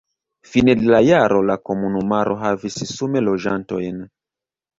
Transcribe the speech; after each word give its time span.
Fine 0.51 0.73
de 0.79 0.87
la 0.93 1.01
jaro 1.07 1.41
la 1.49 1.57
komunumaro 1.69 2.39
havis 2.45 2.79
sume 2.93 3.23
loĝantojn. 3.27 4.03